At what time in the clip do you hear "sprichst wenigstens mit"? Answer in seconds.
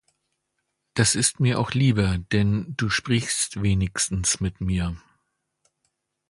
2.89-4.59